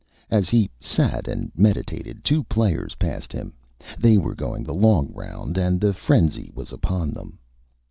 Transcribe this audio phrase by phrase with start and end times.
[0.31, 3.53] As he sat and Meditated, two Players passed him.
[3.99, 7.37] They were going the Long Round, and the Frenzy was upon them.